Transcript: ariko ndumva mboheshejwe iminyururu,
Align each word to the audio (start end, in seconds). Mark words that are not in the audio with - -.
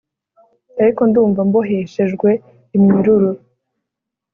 ariko 0.81 1.01
ndumva 1.09 1.39
mboheshejwe 1.49 2.29
iminyururu, 2.75 3.31